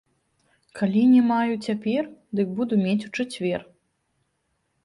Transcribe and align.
Калі 0.79 1.03
не 1.11 1.19
маю 1.31 1.53
цяпер, 1.69 2.09
дык 2.39 2.47
буду 2.61 2.73
мець 2.85 3.07
у 3.09 3.13
чацвер. 3.17 3.59